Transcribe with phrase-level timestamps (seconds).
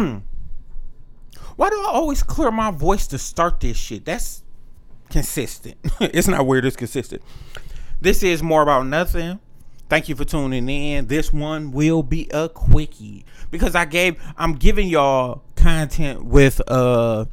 [1.56, 4.04] Why do I always clear my voice to start this shit?
[4.04, 4.42] That's
[5.10, 5.76] consistent.
[6.00, 7.22] it's not weird, it's consistent.
[8.00, 9.40] This is more about nothing.
[9.90, 11.08] Thank you for tuning in.
[11.08, 17.26] This one will be a quickie because I gave I'm giving y'all content with uh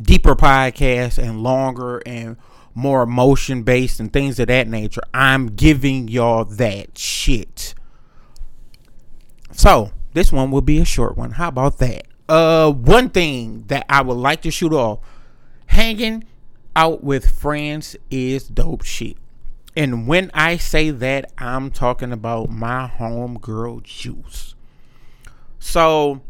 [0.00, 2.36] deeper podcasts and longer and
[2.74, 5.02] more emotion based and things of that nature.
[5.12, 7.74] I'm giving y'all that shit.
[9.52, 11.32] So, this one will be a short one.
[11.32, 12.06] How about that?
[12.28, 15.00] Uh one thing that I would like to shoot off
[15.66, 16.24] hanging
[16.76, 19.16] out with friends is dope shit.
[19.76, 24.54] And when I say that, I'm talking about my homegirl Juice.
[25.58, 26.22] So,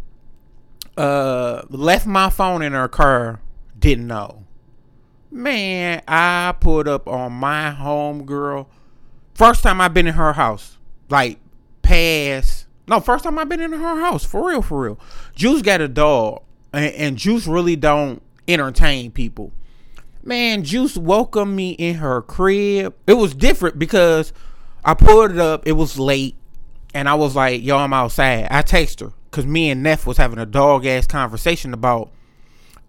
[0.97, 3.41] uh, left my phone in her car,
[3.79, 4.45] didn't know.
[5.31, 8.67] Man, I put up on my homegirl.
[9.35, 10.77] First time I've been in her house.
[11.09, 11.39] Like,
[11.83, 12.60] past.
[12.89, 14.25] No, first time I've been in her house.
[14.25, 15.01] For real, for real.
[15.35, 16.43] Juice got a dog.
[16.73, 19.53] And, and Juice really don't entertain people.
[20.23, 22.95] Man, Juice welcomed me in her crib.
[23.07, 24.33] It was different because
[24.85, 25.67] I pulled it up.
[25.67, 26.37] It was late,
[26.93, 30.19] and I was like, "Yo, I'm outside." I text her because me and Neff was
[30.19, 32.11] having a dog ass conversation about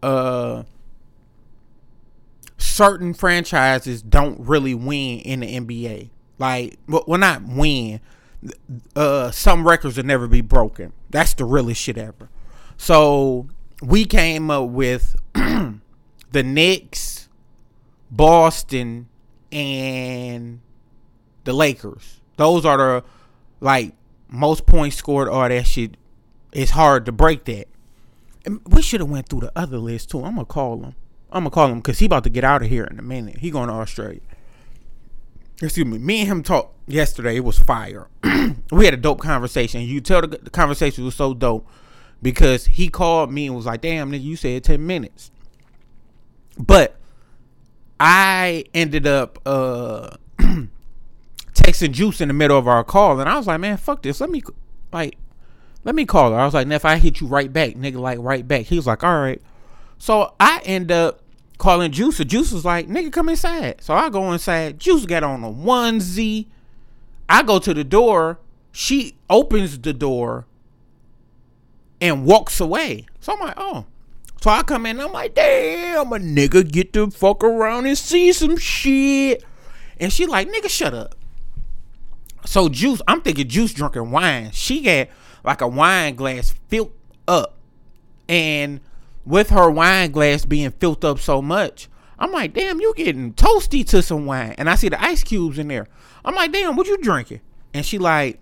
[0.04, 0.64] uh
[2.58, 6.10] certain franchises don't really win in the NBA.
[6.38, 8.02] Like, well, not win.
[8.96, 10.94] Uh, some records will never be broken.
[11.10, 12.30] That's the realest shit ever.
[12.78, 13.48] So
[13.82, 17.22] we came up with the Knicks
[18.12, 19.08] Boston,
[19.52, 20.60] and
[21.46, 22.20] the Lakers.
[22.36, 23.04] Those are the
[23.62, 23.94] like
[24.28, 25.30] most points scored.
[25.30, 25.96] All that shit.
[26.52, 27.68] It's hard to break that.
[28.46, 30.24] And we should have went through the other list too.
[30.24, 30.96] I'm gonna call him.
[31.32, 33.38] I'm gonna call him because he about to get out of here in a minute.
[33.38, 34.20] He going to Australia.
[35.62, 35.98] Excuse me.
[36.00, 37.36] Me and him talked yesterday.
[37.36, 38.08] It was fire.
[38.72, 39.82] we had a dope conversation.
[39.82, 41.68] You tell the, the conversation was so dope
[42.22, 45.32] because he called me and was like, "Damn, nigga, you said ten minutes."
[46.58, 46.96] But
[48.00, 50.18] I ended up uh
[51.54, 54.20] texting Juice in the middle of our call, and I was like, man, fuck this.
[54.20, 54.42] Let me
[54.92, 55.18] like,
[55.84, 56.40] let me call her.
[56.40, 58.66] I was like, if I hit you right back, nigga, like right back.
[58.66, 59.42] He was like, all right.
[60.00, 61.21] So I end up
[61.62, 62.18] calling Juice.
[62.18, 63.82] Juice was like, nigga, come inside.
[63.82, 64.80] So I go inside.
[64.80, 66.48] Juice got on a onesie.
[67.30, 68.40] I go to the door.
[68.72, 70.48] She opens the door
[72.02, 73.06] and walks away.
[73.20, 73.86] So I'm like, oh.
[74.42, 78.34] So I come in, I'm like, damn, a nigga get the fuck around and see
[78.34, 79.44] some shit.
[80.00, 81.14] And she like, nigga, shut up.
[82.44, 84.50] So Juice, I'm thinking Juice drinking wine.
[84.52, 85.10] She got
[85.44, 86.92] like a wine glass filled
[87.28, 87.56] up.
[88.28, 88.80] And
[89.26, 91.88] with her wine glass being filled up so much,
[92.20, 94.56] I'm like, damn, you getting toasty to some wine.
[94.58, 95.88] And I see the ice cubes in there.
[96.24, 97.42] I'm like, damn, what you drinking?
[97.74, 98.40] And she like,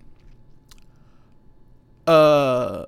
[2.06, 2.84] uh,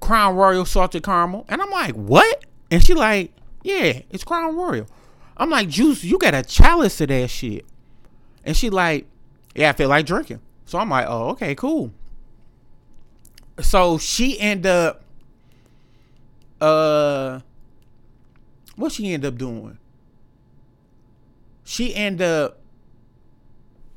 [0.00, 1.44] Crown Royal salted caramel.
[1.48, 2.44] And I'm like, what?
[2.70, 3.32] And she like,
[3.62, 4.86] yeah, it's Crown Royal.
[5.36, 7.64] I'm like, Juice, you got a chalice of that shit.
[8.44, 9.06] And she like,
[9.54, 10.40] yeah, I feel like drinking.
[10.64, 11.92] So I'm like, oh, okay, cool.
[13.60, 15.02] So she end up,
[16.60, 17.40] uh,
[18.76, 19.78] what she end up doing?
[21.64, 22.60] She end up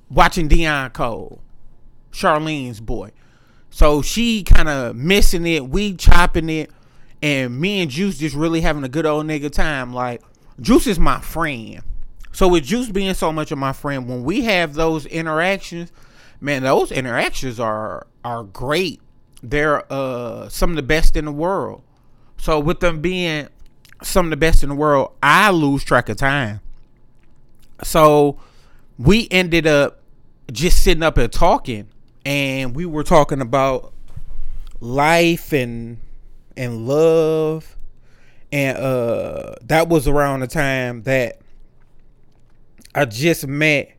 [0.09, 1.41] watching Deon Cole,
[2.11, 3.11] Charleen's boy.
[3.69, 6.71] So she kind of missing it, we chopping it,
[7.21, 9.93] and me and Juice just really having a good old nigga time.
[9.93, 10.21] Like
[10.59, 11.81] Juice is my friend.
[12.31, 15.91] So with Juice being so much of my friend, when we have those interactions,
[16.41, 19.01] man, those interactions are are great.
[19.41, 21.83] They're uh some of the best in the world.
[22.39, 23.47] So with them being
[24.01, 26.61] some of the best in the world, I lose track of time.
[27.83, 28.39] So
[28.97, 30.01] we ended up
[30.51, 31.87] just sitting up and talking
[32.25, 33.93] and we were talking about
[34.79, 35.99] life and
[36.57, 37.77] and love
[38.51, 41.39] and uh that was around the time that
[42.95, 43.95] I just met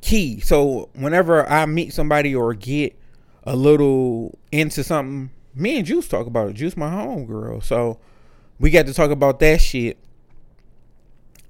[0.00, 0.40] Key.
[0.40, 2.98] So whenever I meet somebody or get
[3.44, 6.54] a little into something, me and Juice talk about it.
[6.54, 7.62] Juice my homegirl.
[7.64, 7.98] So
[8.58, 9.98] we got to talk about that shit.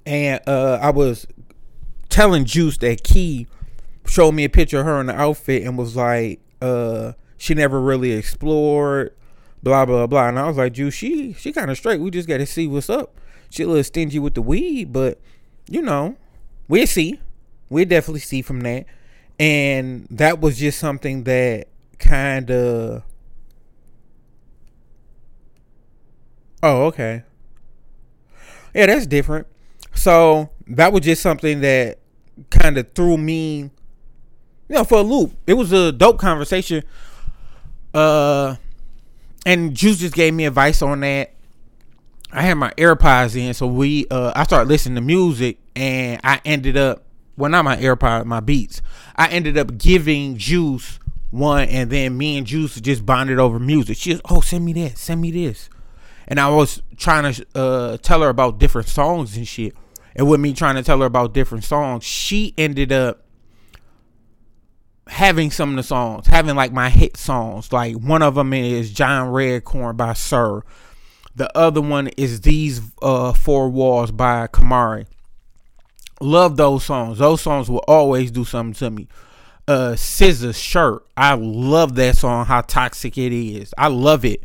[0.05, 1.27] And uh I was
[2.09, 3.47] telling Juice that Key
[4.05, 7.79] showed me a picture of her in the outfit and was like, uh, she never
[7.79, 9.13] really explored,
[9.63, 10.27] blah blah blah.
[10.27, 11.99] And I was like, Juice, she she kind of straight.
[11.99, 13.15] We just got to see what's up.
[13.49, 15.19] She a little stingy with the weed, but
[15.69, 16.17] you know,
[16.67, 17.19] we'll see.
[17.69, 18.85] We'll definitely see from that.
[19.39, 21.67] And that was just something that
[21.99, 23.03] kind of.
[26.61, 27.23] Oh, okay.
[28.73, 29.47] Yeah, that's different.
[29.95, 31.99] So that was just something that
[32.49, 33.71] kind of threw me
[34.69, 35.33] you know, for a loop.
[35.47, 36.83] It was a dope conversation.
[37.93, 38.55] Uh,
[39.45, 41.33] and Juice just gave me advice on that.
[42.31, 46.39] I had my AirPods in, so we uh I started listening to music and I
[46.45, 47.03] ended up
[47.35, 48.83] well not my AirPods, my beats.
[49.15, 50.99] I ended up giving Juice
[51.31, 53.97] one and then me and Juice just bonded over music.
[53.97, 55.71] She was, oh send me that, send me this.
[56.29, 59.73] And I was trying to uh tell her about different songs and shit.
[60.15, 63.25] And with me trying to tell her about different songs, she ended up
[65.07, 67.73] having some of the songs, having like my hit songs.
[67.73, 70.61] Like one of them is John Redcorn by Sir.
[71.35, 75.07] The other one is These uh, Four Walls by Kamari.
[76.21, 77.17] Love those songs.
[77.17, 79.07] Those songs will always do something to me.
[79.67, 81.05] Uh Scissors Shirt.
[81.15, 83.73] I love that song, how toxic it is.
[83.77, 84.43] I love it.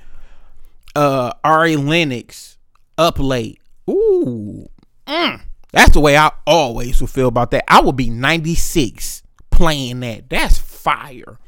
[0.94, 2.58] Uh Ari Lennox,
[2.98, 3.60] Up Late.
[3.88, 4.68] Ooh.
[5.06, 5.40] Mm.
[5.72, 7.64] That's the way I always would feel about that.
[7.68, 10.30] I would be 96 playing that.
[10.30, 11.38] That's fire.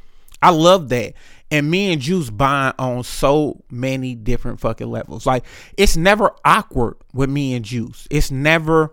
[0.43, 1.15] I love that.
[1.51, 5.27] And me and Juice bond on so many different fucking levels.
[5.27, 5.45] Like
[5.77, 8.09] it's never awkward with me and Juice.
[8.11, 8.93] It's never.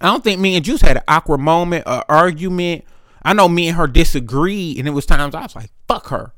[0.00, 2.84] I don't think me and Juice had an awkward moment, or argument.
[3.22, 6.32] I know me and her disagreed, and it was times I was like, "Fuck her,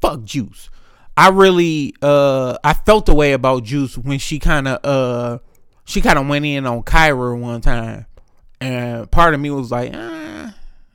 [0.00, 0.70] fuck Juice."
[1.18, 5.38] I really, uh, I felt the way about Juice when she kind of, uh,
[5.84, 8.06] she kind of went in on Kyra one time,
[8.60, 10.50] and part of me was like, eh,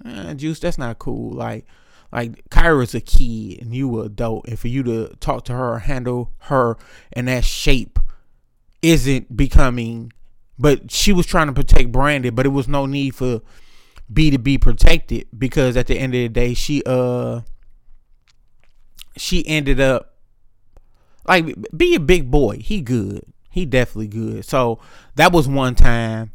[0.06, 1.34] eh, Juice, that's not cool.
[1.34, 1.66] Like,
[2.14, 5.80] like Kyra's a kid and you were adult, and for you to talk to her,
[5.80, 6.78] handle her
[7.12, 8.00] in that shape,
[8.81, 10.14] isn't becoming.
[10.58, 13.42] But she was trying to protect Brandon, but it was no need for
[14.12, 17.42] B to be protected because at the end of the day, she uh
[19.18, 20.12] she ended up
[21.25, 22.58] like be a big boy.
[22.58, 23.24] He good.
[23.50, 24.46] He definitely good.
[24.46, 24.80] So
[25.16, 26.31] that was one time,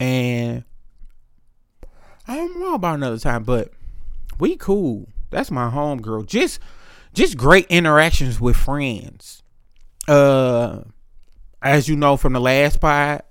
[0.00, 0.64] and
[2.26, 3.70] I don't know about another time, but
[4.38, 5.08] we cool.
[5.30, 6.22] That's my home girl.
[6.22, 6.60] Just
[7.14, 9.42] just great interactions with friends.
[10.08, 10.82] Uh
[11.62, 13.22] as you know from the last pod,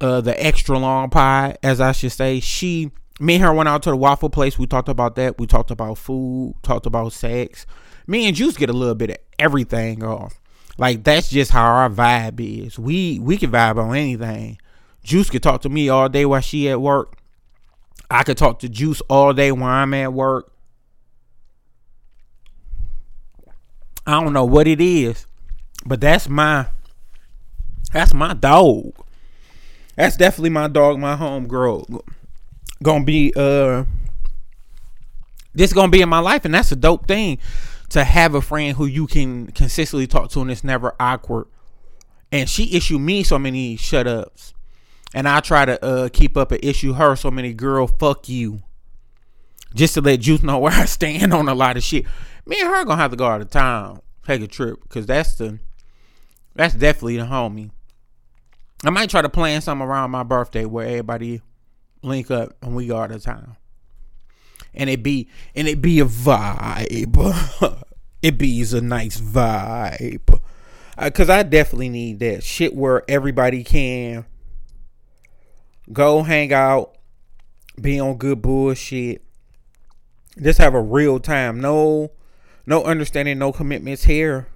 [0.00, 3.82] uh the extra long pod, as I should say, she me and her went out
[3.82, 4.58] to the waffle place.
[4.58, 5.38] We talked about that.
[5.38, 7.66] We talked about food, talked about sex.
[8.08, 10.40] Me and Juice get a little bit of everything off.
[10.78, 12.78] Like that's just how our vibe is.
[12.78, 14.58] We we can vibe on anything.
[15.04, 17.18] Juice could talk to me all day while she at work.
[18.10, 20.50] I could talk to Juice all day while I'm at work.
[24.06, 25.26] I don't know what it is,
[25.84, 26.68] but that's my
[27.92, 28.94] that's my dog.
[29.96, 31.84] That's definitely my dog, my home girl.
[32.82, 33.84] Gonna be uh
[35.52, 37.38] this gonna be in my life, and that's a dope thing
[37.90, 41.46] to have a friend who you can consistently talk to and it's never awkward.
[42.30, 44.54] And she issued me so many shut ups.
[45.14, 48.62] And I try to uh, keep up and issue her so many girl fuck you.
[49.74, 52.04] Just to let Juice know where I stand on a lot of shit.
[52.46, 55.36] Me and her gonna have to go out of town, take a trip, cause that's
[55.36, 55.58] the
[56.54, 57.70] that's definitely the homie.
[58.84, 61.42] I might try to plan something around my birthday where everybody
[62.02, 63.56] link up and we go out of town.
[64.74, 67.84] And it be and it be a vibe.
[68.22, 70.40] it be's a nice vibe.
[70.96, 74.26] Uh, Cause I definitely need that shit where everybody can
[75.92, 76.96] go hang out,
[77.80, 79.24] be on good bullshit,
[80.40, 81.60] just have a real time.
[81.60, 82.12] No,
[82.66, 84.48] no understanding, no commitments here.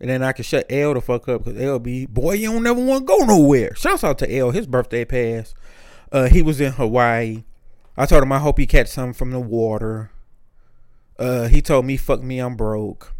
[0.00, 2.62] And then I can shut L the fuck up because L be boy, you don't
[2.62, 3.74] never want to go nowhere.
[3.74, 5.54] Shouts out to L, his birthday passed.
[6.12, 7.44] Uh, he was in Hawaii.
[7.96, 10.10] I told him I hope he catch something from the water.
[11.18, 13.12] Uh, he told me fuck me, I'm broke.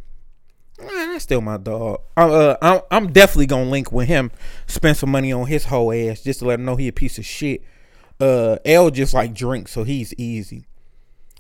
[0.81, 2.01] Man, that's still my dog.
[2.17, 4.33] Uh, I'm, I'm definitely gonna link with him,
[4.67, 7.19] spend some money on his whole ass just to let him know he a piece
[7.19, 7.63] of shit.
[8.21, 10.67] Uh, L just like drinks, so he's easy.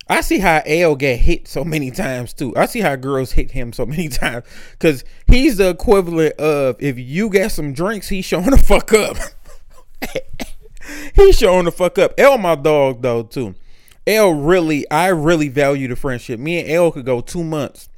[0.08, 2.54] I see how L get hit so many times too.
[2.56, 6.98] I see how girls hit him so many times because he's the equivalent of if
[6.98, 9.16] you get some drinks, he's showing the fuck up.
[11.14, 12.14] he's showing the fuck up.
[12.18, 13.54] L my dog though too.
[14.06, 16.38] L really, I really value the friendship.
[16.38, 17.88] Me and L could go two months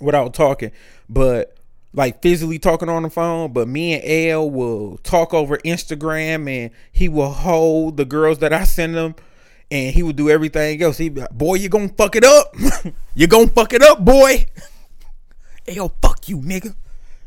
[0.00, 0.72] without talking,
[1.08, 1.56] but
[1.92, 3.52] like physically talking on the phone.
[3.52, 8.52] But me and L will talk over Instagram, and he will hold the girls that
[8.52, 9.14] I send him,
[9.70, 10.98] and he will do everything else.
[10.98, 12.54] He like, boy, you gonna fuck it up.
[13.14, 14.46] you gonna fuck it up, boy.
[15.68, 16.74] L, fuck you, nigga.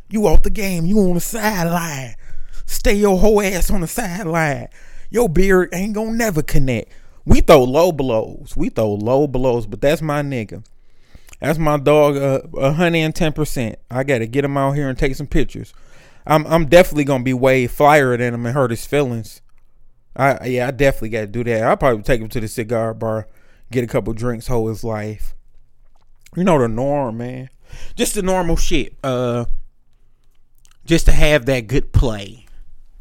[0.10, 0.86] You off the game.
[0.86, 2.16] You on the sideline.
[2.66, 4.68] Stay your whole ass on the sideline.
[5.10, 6.92] Your beard ain't gonna never connect.
[7.26, 8.54] We throw low blows.
[8.56, 10.66] We throw low blows, but that's my nigga.
[11.40, 13.78] That's my dog, a hundred and ten percent.
[13.92, 15.74] I gotta get him out here and take some pictures.
[16.26, 19.42] I'm I'm definitely gonna be way flyer than him and hurt his feelings.
[20.16, 21.64] I yeah, I definitely gotta do that.
[21.64, 23.28] I'll probably take him to the cigar bar,
[23.72, 25.34] get a couple drinks, hold his life.
[26.36, 27.50] You know the norm, man.
[27.96, 28.96] just the normal shit.
[29.04, 29.46] Uh,
[30.86, 32.43] just to have that good play,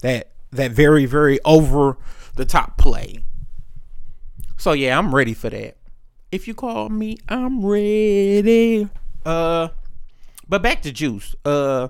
[0.03, 1.97] that that very very over
[2.37, 3.25] the top play.
[4.57, 5.77] So yeah, I'm ready for that.
[6.31, 8.89] If you call me, I'm ready.
[9.25, 9.69] Uh,
[10.49, 11.35] but back to Juice.
[11.45, 11.89] Uh,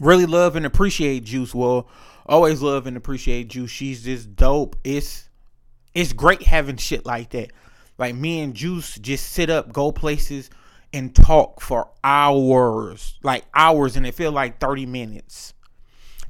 [0.00, 1.54] really love and appreciate Juice.
[1.54, 1.88] Well,
[2.26, 3.70] always love and appreciate Juice.
[3.70, 4.76] She's just dope.
[4.84, 5.28] It's
[5.94, 7.50] it's great having shit like that.
[7.98, 10.50] Like me and Juice just sit up, go places,
[10.92, 15.52] and talk for hours, like hours, and it feel like thirty minutes.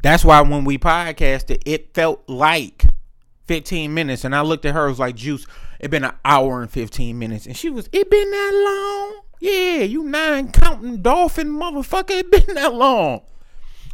[0.03, 2.87] That's why when we podcasted, it felt like
[3.47, 4.25] 15 minutes.
[4.25, 5.47] And I looked at her, it was like, Juice,
[5.79, 7.47] it been an hour and 15 minutes.
[7.47, 9.23] And she was, it been that long?
[9.41, 13.23] Yeah, you nine counting dolphin motherfucker, it been that long.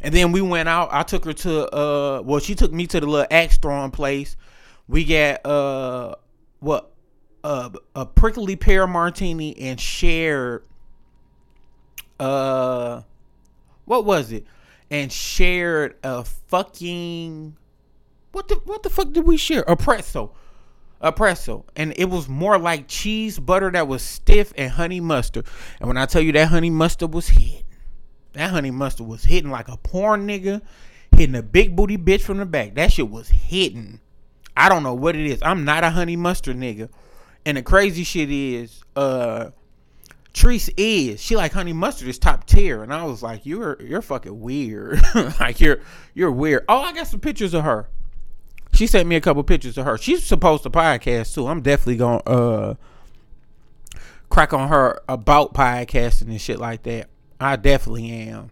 [0.00, 0.90] And then we went out.
[0.92, 4.36] I took her to uh well, she took me to the little axe throwing place.
[4.86, 6.14] We got uh
[6.60, 6.92] what
[7.42, 10.64] a prickly pear martini and shared
[12.20, 13.02] uh
[13.86, 14.46] what was it?
[14.90, 17.57] And shared a fucking
[18.33, 19.62] what the what the fuck did we share?
[19.62, 20.35] A pretzel.
[21.00, 21.66] A pretzel.
[21.76, 25.47] And it was more like cheese butter that was stiff and honey mustard.
[25.80, 27.64] And when I tell you that honey mustard was hitting.
[28.35, 30.61] that honey mustard was hitting like a porn nigga,
[31.12, 32.75] hitting a big booty bitch from the back.
[32.75, 34.00] That shit was hitting.
[34.57, 35.40] I don't know what it is.
[35.42, 36.88] I'm not a honey mustard nigga.
[37.47, 39.50] And the crazy shit is, uh,
[40.35, 41.20] Treese is.
[41.20, 42.82] She like honey mustard is top tier.
[42.82, 45.00] And I was like, You're you're fucking weird.
[45.40, 45.80] like you're
[46.14, 46.64] you're weird.
[46.68, 47.88] Oh, I got some pictures of her.
[48.73, 49.97] She sent me a couple pictures of her.
[49.99, 51.47] She's supposed to podcast too.
[51.47, 52.75] I'm definitely gonna uh
[54.28, 57.08] crack on her about podcasting and shit like that.
[57.40, 58.50] I definitely am.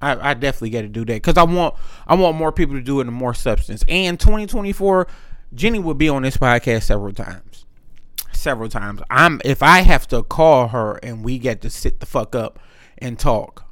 [0.00, 1.74] I, I definitely got to do that because I want
[2.06, 3.84] I want more people to do it in more substance.
[3.88, 5.06] And 2024,
[5.54, 7.63] Jenny will be on this podcast several times,
[8.44, 9.00] several times.
[9.10, 12.60] I'm if I have to call her and we get to sit the fuck up
[12.98, 13.64] and talk,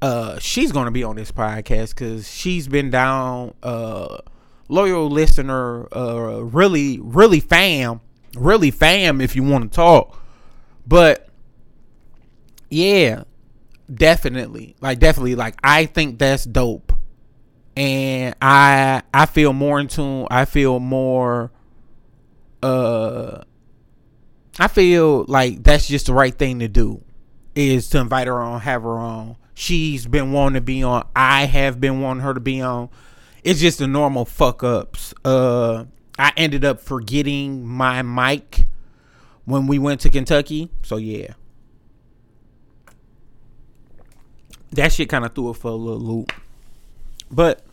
[0.00, 4.18] uh, she's gonna be on this podcast because she's been down, uh,
[4.68, 8.00] loyal listener, uh, really really fam,
[8.34, 10.18] really fam if you want to talk,
[10.86, 11.28] but
[12.70, 13.24] yeah
[13.92, 14.76] definitely.
[14.80, 16.92] Like definitely like i think that's dope.
[17.76, 21.50] And i i feel more in tune i feel more
[22.62, 23.42] uh
[24.58, 27.02] i feel like that's just the right thing to do
[27.54, 31.44] is to invite her on have her on she's been wanting to be on i
[31.44, 32.88] have been wanting her to be on
[33.44, 35.84] it's just the normal fuck ups uh
[36.18, 38.64] i ended up forgetting my mic
[39.44, 41.34] when we went to kentucky so yeah
[44.72, 46.32] that shit kind of threw it for a little loop.
[47.30, 47.64] But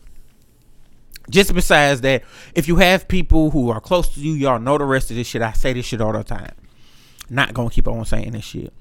[1.28, 2.22] just besides that,
[2.54, 5.26] if you have people who are close to you, y'all know the rest of this
[5.26, 5.42] shit.
[5.42, 6.54] I say this shit all the time.
[7.30, 8.72] Not gonna keep on saying this shit.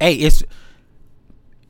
[0.00, 0.42] Hey, it's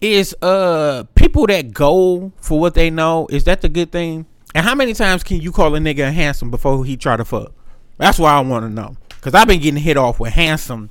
[0.00, 3.26] is uh people that go for what they know.
[3.30, 4.26] Is that the good thing?
[4.54, 7.52] And how many times can you call a nigga handsome before he try to fuck?
[7.98, 8.96] That's why I want to know.
[9.20, 10.90] Cause I've been getting hit off with handsome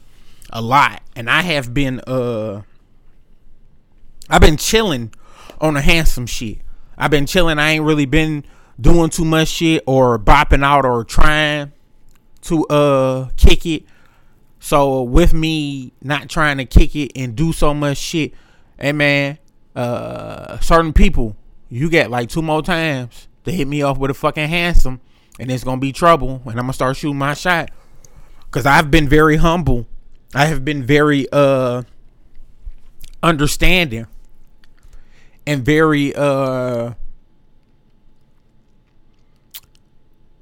[0.51, 2.61] a lot, and I have been uh
[4.29, 5.13] I've been chilling
[5.59, 6.59] on a handsome shit.
[6.97, 7.59] I've been chilling.
[7.59, 8.43] I ain't really been
[8.79, 11.71] doing too much shit or bopping out or trying
[12.43, 13.83] to uh kick it.
[14.63, 18.33] So with me not trying to kick it and do so much shit,
[18.79, 19.37] hey man,
[19.75, 21.35] uh certain people,
[21.67, 25.01] you get like two more times to hit me off with a fucking handsome
[25.37, 27.71] and it's gonna be trouble and I'm gonna start shooting my shot.
[28.51, 29.85] Cause I've been very humble.
[30.33, 31.83] I have been very uh
[33.21, 34.07] understanding
[35.45, 36.93] and very uh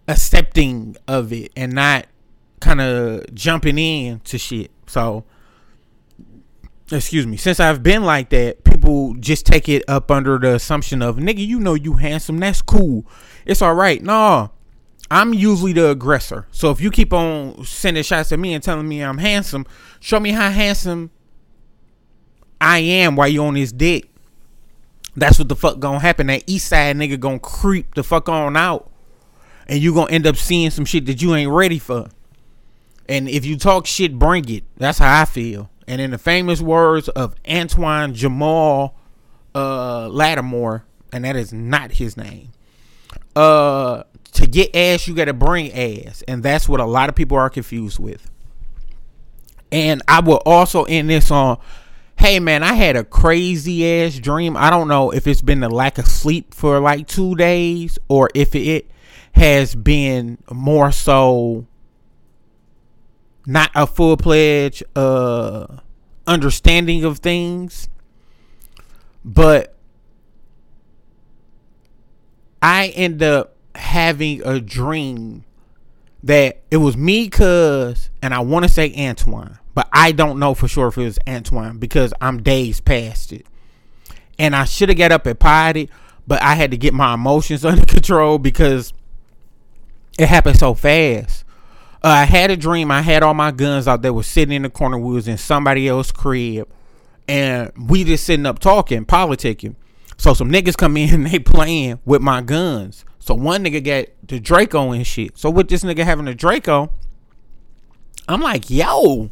[0.08, 2.06] accepting of it and not
[2.62, 4.72] kind of jumping in to shit.
[4.88, 5.26] So
[6.92, 11.02] excuse me, since I've been like that, people just take it up under the assumption
[11.02, 13.06] of nigga, you know you handsome, that's cool.
[13.46, 14.02] It's all right.
[14.02, 14.52] No.
[15.10, 16.48] I'm usually the aggressor.
[16.52, 19.66] So if you keep on sending shots at me and telling me I'm handsome,
[20.00, 21.12] show me how handsome
[22.62, 24.08] I am while you on this dick.
[25.16, 26.28] That's what the fuck gonna happen.
[26.28, 28.90] That east side nigga gonna creep the fuck on out.
[29.68, 32.08] And you gonna end up seeing some shit that you ain't ready for.
[33.12, 34.64] And if you talk shit, bring it.
[34.78, 35.70] That's how I feel.
[35.86, 38.96] And in the famous words of Antoine Jamal
[39.54, 42.54] uh, Lattimore, and that is not his name.
[43.36, 47.36] Uh, to get ass, you gotta bring ass, and that's what a lot of people
[47.36, 48.32] are confused with.
[49.74, 51.58] And I will also end this on
[52.18, 54.56] hey man, I had a crazy ass dream.
[54.56, 58.30] I don't know if it's been the lack of sleep for like two days or
[58.34, 58.90] if it
[59.34, 61.66] has been more so
[63.46, 65.68] not a full pledge uh
[66.28, 67.90] understanding of things.
[69.24, 69.76] But
[72.62, 75.46] I end up having a dream
[76.24, 80.54] that it was me, cuz, and I want to say Antoine, but I don't know
[80.54, 83.46] for sure if it was Antoine because I'm days past it.
[84.38, 85.90] And I should have got up and potted,
[86.28, 88.94] but I had to get my emotions under control because
[90.20, 91.46] it happened so fast.
[92.04, 92.90] Uh, I had a dream.
[92.90, 94.98] I had all my guns out there, was sitting in the corner.
[94.98, 96.68] We was in somebody else's crib,
[97.28, 99.76] and we just sitting up talking, politicking.
[100.18, 103.06] So some niggas come in and they playing with my guns.
[103.20, 105.38] So one nigga got the Draco and shit.
[105.38, 106.92] So with this nigga having a Draco,
[108.28, 109.30] I'm like, yo.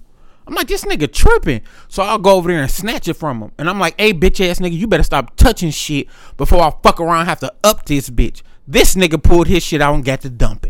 [0.47, 1.61] I'm like, this nigga tripping.
[1.87, 3.51] So I'll go over there and snatch it from him.
[3.59, 6.07] And I'm like, hey, bitch ass nigga, you better stop touching shit
[6.37, 8.41] before I fuck around have to up this bitch.
[8.67, 10.68] This nigga pulled his shit out and got to dumping.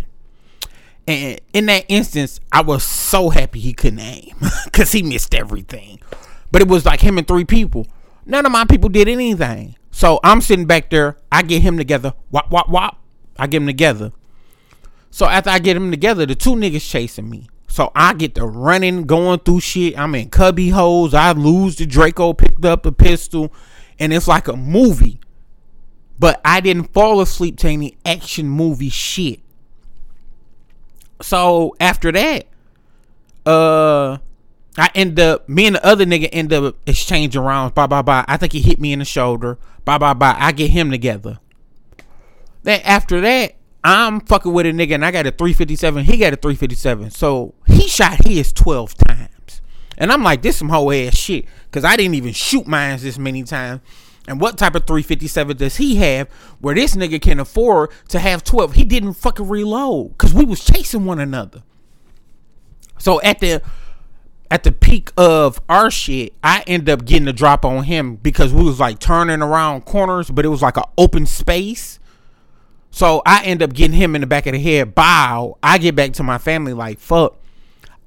[1.10, 4.36] And in that instance, I was so happy he couldn't aim
[4.66, 6.00] because he missed everything.
[6.52, 7.88] But it was like him and three people.
[8.28, 9.76] None of my people did anything.
[9.90, 11.18] So I'm sitting back there.
[11.32, 12.14] I get him together.
[12.30, 13.02] Wop, wop, wop.
[13.40, 14.12] I get him together.
[15.10, 17.50] So after I get him together, the two niggas chasing me.
[17.68, 19.98] So I get to running, going through shit.
[19.98, 21.16] I'm in cubby holes.
[21.16, 23.52] I lose the Draco, picked up the pistol,
[23.98, 25.20] and it's like a movie.
[26.20, 29.40] But I didn't fall asleep to any action movie shit.
[31.22, 32.48] So after that,
[33.46, 34.18] uh,
[34.78, 37.74] I end up me and the other nigga end up exchanging rounds.
[37.74, 38.26] Bye bye bye.
[38.28, 39.58] I think he hit me in the shoulder.
[39.86, 40.36] Bye bye bye.
[40.38, 41.40] I get him together.
[42.64, 46.04] Then after that, I'm fucking with a nigga and I got a 357.
[46.06, 47.12] He got a 357.
[47.12, 49.62] So he shot his 12 times.
[49.98, 51.46] And I'm like, this some whole ass shit.
[51.72, 53.82] Cause I didn't even shoot mines this many times.
[54.30, 58.44] And what type of 357 does he have where this nigga can afford to have
[58.44, 58.74] 12?
[58.74, 61.64] He didn't fucking reload because we was chasing one another.
[63.00, 63.64] So at the
[64.52, 68.54] at the peak of our shit, I end up getting a drop on him because
[68.54, 72.00] we was like turning around corners, but it was like an open space.
[72.92, 74.94] So I end up getting him in the back of the head.
[74.94, 75.58] Bow.
[75.64, 77.36] I get back to my family like fuck.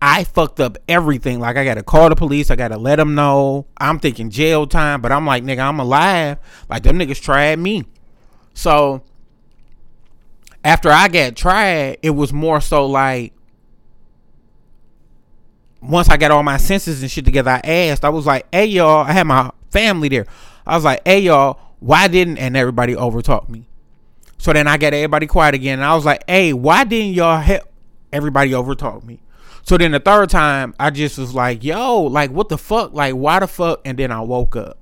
[0.04, 1.38] I fucked up everything.
[1.38, 2.50] Like I gotta call the police.
[2.50, 3.66] I gotta let them know.
[3.78, 6.38] I'm thinking jail time, but I'm like, nigga, I'm alive.
[6.68, 7.84] Like them niggas tried me.
[8.52, 9.02] So
[10.64, 13.32] after I got tried, it was more so like
[15.80, 18.66] once I got all my senses and shit together, I asked, I was like, hey
[18.66, 20.26] y'all, I had my family there.
[20.66, 23.68] I was like, hey y'all, why didn't and everybody overtalk me?
[24.36, 25.78] So then I got everybody quiet again.
[25.78, 27.68] And I was like, hey, why didn't y'all help
[28.12, 29.20] everybody overtalk me?
[29.62, 32.92] So then the third time, I just was like, yo, like, what the fuck?
[32.92, 33.80] Like, why the fuck?
[33.84, 34.78] And then I woke up.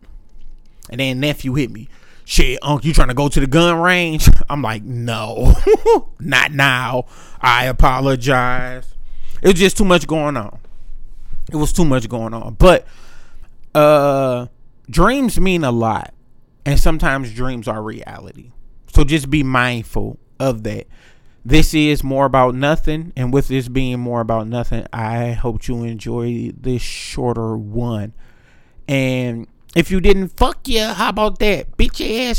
[0.88, 1.88] And then nephew hit me.
[2.24, 4.28] Shit, Unc, you trying to go to the gun range?
[4.48, 5.54] I'm like, no,
[6.20, 7.06] not now.
[7.40, 8.94] I apologize.
[9.42, 10.58] It was just too much going on.
[11.52, 12.54] It was too much going on.
[12.54, 12.86] But
[13.74, 14.46] uh
[14.88, 16.14] dreams mean a lot.
[16.64, 18.52] And sometimes dreams are reality.
[18.92, 20.86] So just be mindful of that.
[21.44, 25.84] This is more about nothing, and with this being more about nothing, I hope you
[25.84, 28.12] enjoy this shorter one.
[28.86, 31.76] And if you didn't, fuck yeah, how about that?
[31.76, 32.38] Bitch ass